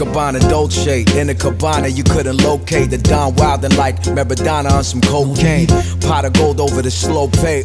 Gabbana 0.00 0.40
Dolce 0.48 1.04
in 1.20 1.28
a 1.28 1.34
cabana 1.34 1.88
you 1.88 2.02
couldn't 2.02 2.38
locate. 2.38 2.88
The 2.88 2.96
Don 2.96 3.34
Wildin' 3.34 3.76
like 3.76 4.00
Maradona 4.04 4.70
on 4.70 4.82
some 4.82 5.02
cocaine. 5.02 5.66
Pot 6.00 6.24
of 6.24 6.32
gold 6.32 6.58
over 6.58 6.80
the 6.80 6.90
slow 6.90 7.28
pay. 7.28 7.62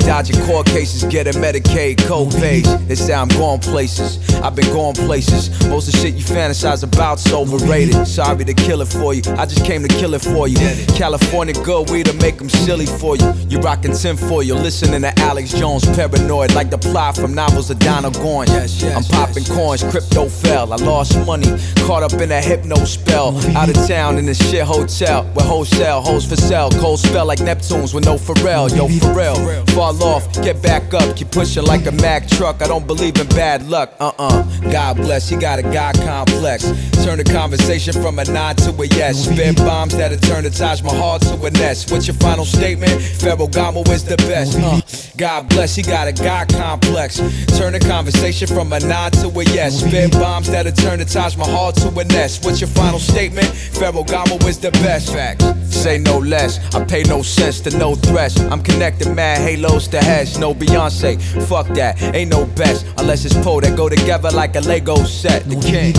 Dodging 0.00 0.40
court 0.46 0.66
cases, 0.66 1.04
getting 1.04 1.34
Medicaid 1.34 1.98
co-pays. 2.06 2.64
They 2.86 2.94
say 2.94 3.12
I'm 3.12 3.28
going 3.28 3.60
places. 3.60 4.18
I've 4.40 4.56
been 4.56 4.72
going 4.72 4.94
places. 4.94 5.50
Most 5.68 5.88
of 5.88 5.92
the 5.92 5.98
shit 6.00 6.14
you 6.14 6.24
fantasize 6.24 6.82
about's 6.82 7.30
overrated. 7.30 8.06
Sorry 8.06 8.46
to 8.46 8.54
kill 8.54 8.80
it 8.80 8.88
for 8.88 9.12
you. 9.12 9.20
I 9.36 9.44
just 9.44 9.62
came 9.66 9.82
to 9.82 9.88
kill 9.88 10.14
it 10.14 10.22
for 10.22 10.48
you. 10.48 10.56
California 10.96 11.52
good 11.64 11.90
weed 11.90 12.06
to 12.06 12.14
make 12.14 12.38
them 12.38 12.48
silly 12.48 12.86
for 12.86 13.16
you. 13.16 13.30
You 13.50 13.58
rockin' 13.58 13.92
tin 13.92 14.16
for 14.16 14.42
you. 14.42 14.54
Listening 14.54 15.02
to 15.02 15.12
Alex 15.20 15.52
Jones, 15.52 15.84
paranoid 15.94 16.54
like 16.54 16.70
the 16.70 16.78
plot 16.78 17.16
from 17.16 17.34
novels 17.34 17.68
of 17.68 17.78
Donald 17.78 18.14
Goines. 18.14 18.82
I'm 18.96 19.04
popping 19.04 19.44
coins, 19.44 19.82
crypto 19.84 20.30
fell. 20.30 20.72
I 20.72 20.76
lost 20.76 21.14
money, 21.26 21.57
caught 21.86 22.02
up 22.02 22.12
in 22.14 22.30
a 22.32 22.40
hypno 22.40 22.76
spell. 22.84 23.36
Out 23.56 23.68
of 23.68 23.86
town 23.86 24.18
in 24.18 24.26
the 24.26 24.34
shit 24.34 24.64
hotel 24.64 25.24
with 25.34 25.44
wholesale 25.44 26.00
hoes 26.00 26.26
for 26.26 26.36
sale. 26.36 26.70
Cold 26.70 27.00
spell 27.00 27.26
like 27.26 27.38
Neptunes 27.38 27.94
with 27.94 28.04
no 28.04 28.16
Pharrell. 28.16 28.68
Yo, 28.74 28.88
for 28.88 29.14
real. 29.14 29.64
Fall 29.74 30.02
off, 30.02 30.32
get 30.42 30.62
back 30.62 30.94
up, 30.94 31.16
keep 31.16 31.30
pushing 31.30 31.64
like 31.64 31.86
a 31.86 31.92
Mack 31.92 32.28
truck. 32.28 32.62
I 32.62 32.68
don't 32.68 32.86
believe 32.86 33.18
in 33.18 33.26
bad 33.28 33.66
luck. 33.66 33.94
Uh 33.98 34.12
uh 34.18 34.42
God 34.70 34.96
bless, 34.96 35.30
you 35.30 35.40
got 35.40 35.58
a 35.58 35.62
God 35.62 35.94
complex. 35.96 36.64
Turn 37.04 37.18
the 37.18 37.24
conversation 37.24 37.92
from 37.92 38.18
a 38.18 38.24
nod 38.24 38.58
to 38.58 38.70
a 38.70 38.86
yes. 38.86 39.24
Spit 39.24 39.56
bombs 39.56 39.96
that'll 39.96 40.18
turn 40.18 40.44
the 40.44 40.50
Taj 40.50 40.82
Mahal 40.82 41.18
to 41.20 41.44
a 41.44 41.50
nest. 41.50 41.90
What's 41.90 42.06
your 42.06 42.16
final 42.16 42.44
statement? 42.44 42.92
Ferragamo 42.92 43.86
is 43.88 44.04
the 44.04 44.16
best. 44.16 44.58
Uh, 44.58 44.80
God 45.18 45.48
bless, 45.48 45.74
he 45.74 45.82
got 45.82 46.06
a 46.06 46.12
God 46.12 46.48
complex. 46.48 47.16
Turn 47.58 47.72
the 47.72 47.80
conversation 47.80 48.46
from 48.46 48.72
a 48.72 48.78
nod 48.78 49.12
to 49.14 49.26
a 49.26 49.44
yes. 49.46 49.80
Spit 49.80 50.12
bombs 50.12 50.48
that'll 50.48 50.70
turn 50.70 51.00
the 51.00 51.04
Taj 51.04 51.36
Mahal 51.36 51.72
to 51.72 51.88
a 51.88 52.04
nest. 52.04 52.44
What's 52.44 52.60
your 52.60 52.70
final 52.70 53.00
statement? 53.00 53.48
Ferragamo 53.48 54.40
is 54.46 54.60
the 54.60 54.70
best. 54.70 55.12
Facts. 55.12 55.44
Say 55.74 55.98
no 55.98 56.18
less. 56.18 56.60
I 56.72 56.84
pay 56.84 57.02
no 57.02 57.22
sense 57.22 57.60
to 57.62 57.76
no 57.76 57.96
threats. 57.96 58.38
I'm 58.38 58.62
connected, 58.62 59.12
mad 59.12 59.38
halos 59.38 59.88
to 59.88 59.98
heads. 59.98 60.38
No 60.38 60.54
Beyonce. 60.54 61.20
Fuck 61.48 61.66
that. 61.74 62.00
Ain't 62.14 62.30
no 62.30 62.46
best 62.46 62.86
unless 62.96 63.24
it's 63.24 63.34
Poe 63.44 63.60
that 63.60 63.76
go 63.76 63.88
together 63.88 64.30
like 64.30 64.54
a 64.54 64.60
Lego 64.60 65.02
set. 65.02 65.48
The 65.48 65.56
king. 65.60 65.96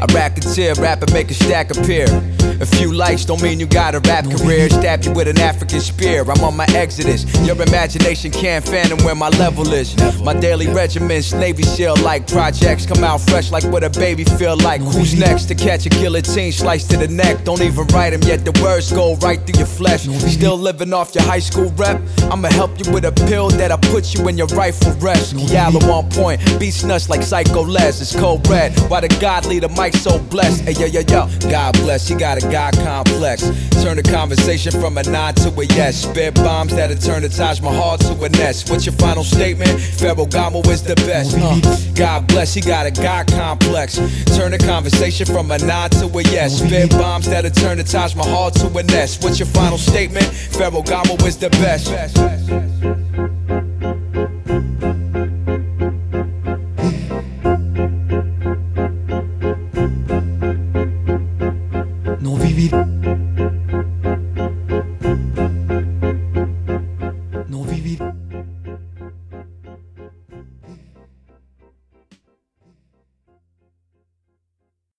I 0.00 0.06
racketeer, 0.12 0.74
rap 0.74 1.02
and 1.02 1.12
make 1.12 1.30
a 1.30 1.34
stack 1.34 1.70
appear. 1.70 2.06
A 2.60 2.66
few 2.66 2.92
likes 2.92 3.24
don't 3.24 3.42
mean 3.42 3.60
you 3.60 3.66
got 3.66 3.94
a 3.94 4.00
rap 4.00 4.24
career. 4.24 4.68
Stab 4.70 5.04
you 5.04 5.12
with 5.12 5.28
an 5.28 5.38
African 5.38 5.80
spear. 5.80 6.22
I'm 6.22 6.42
on 6.42 6.56
my 6.56 6.66
exodus. 6.70 7.24
Your 7.46 7.60
imagination 7.60 8.32
can't 8.32 8.55
fathom 8.64 9.04
where 9.04 9.14
my 9.14 9.28
level 9.30 9.72
is. 9.72 9.96
My 10.22 10.34
daily 10.34 10.68
regiments, 10.68 11.32
Navy 11.32 11.62
SEAL 11.62 11.96
like 12.02 12.26
projects. 12.26 12.86
Come 12.86 13.04
out 13.04 13.20
fresh 13.20 13.50
like 13.50 13.64
what 13.64 13.84
a 13.84 13.90
baby 13.90 14.24
feel 14.24 14.56
like. 14.56 14.80
Who's 14.80 15.18
next 15.18 15.46
to 15.46 15.54
catch 15.54 15.86
a 15.86 15.88
guillotine 15.88 16.52
slice 16.52 16.86
to 16.88 16.96
the 16.96 17.08
neck? 17.08 17.44
Don't 17.44 17.62
even 17.62 17.86
write 17.88 18.10
them 18.10 18.22
yet, 18.22 18.44
the 18.44 18.52
words 18.62 18.92
go 18.92 19.16
right 19.16 19.40
through 19.44 19.58
your 19.58 19.66
flesh. 19.66 20.02
Still 20.02 20.56
living 20.56 20.92
off 20.92 21.14
your 21.14 21.24
high 21.24 21.38
school 21.38 21.72
rep? 21.76 22.00
I'ma 22.30 22.48
help 22.48 22.78
you 22.78 22.90
with 22.92 23.04
a 23.04 23.12
pill 23.12 23.48
that'll 23.50 23.78
put 23.90 24.14
you 24.14 24.28
in 24.28 24.36
your 24.36 24.48
rightful 24.48 24.92
rest. 24.94 25.34
Yellow 25.34 25.80
on 25.90 26.08
point, 26.10 26.40
Beatnuts 26.60 27.08
like 27.08 27.22
Psycho 27.22 27.62
Les. 27.62 28.00
It's 28.00 28.14
cold 28.14 28.46
red. 28.48 28.78
Why 28.88 29.00
the 29.00 29.08
God 29.20 29.46
leader 29.46 29.68
Mike 29.68 29.94
so 29.94 30.18
blessed? 30.18 30.62
Hey, 30.62 30.72
yo, 30.72 30.86
yo, 30.86 31.00
yo. 31.00 31.28
God 31.50 31.74
bless, 31.74 32.08
you 32.10 32.18
got 32.18 32.42
a 32.42 32.50
God 32.50 32.74
complex. 32.74 33.42
Turn 33.82 33.96
the 33.96 34.02
conversation 34.02 34.72
from 34.72 34.98
a 34.98 35.02
nod 35.04 35.36
to 35.36 35.48
a 35.60 35.64
yes. 35.64 36.02
Spit 36.02 36.34
bombs 36.36 36.74
that'll 36.74 36.96
turn 36.96 37.22
the 37.22 37.28
Taj 37.28 37.60
Mahal 37.60 37.98
to 37.98 38.12
a 38.24 38.28
What's 38.46 38.86
your 38.86 38.94
final 38.94 39.24
statement? 39.24 39.70
Ferragamo 39.70 40.64
is 40.68 40.80
the 40.80 40.94
best. 40.94 41.36
Uh, 41.36 41.60
God 41.96 42.28
bless, 42.28 42.54
he 42.54 42.60
got 42.60 42.86
a 42.86 42.92
God 42.92 43.26
complex. 43.26 43.96
Turn 44.36 44.52
the 44.52 44.58
conversation 44.58 45.26
from 45.26 45.50
a 45.50 45.58
nod 45.58 45.90
to 45.92 46.06
a 46.06 46.22
yes. 46.22 46.58
Spit 46.58 46.90
bombs 46.90 47.26
that'll 47.26 47.50
turn 47.50 47.78
the 47.78 47.82
Taj 47.82 48.14
Mahal 48.14 48.52
to 48.52 48.68
a 48.78 48.82
nest. 48.84 49.24
What's 49.24 49.40
your 49.40 49.48
final 49.48 49.78
statement? 49.78 50.26
Ferragamo 50.26 51.20
is 51.26 51.36
the 51.38 51.50
best. 51.50 51.90
Non 62.20 62.38
Vivi. 62.38 62.95